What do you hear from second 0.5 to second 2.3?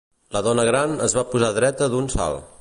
gran es va posar dreta d'un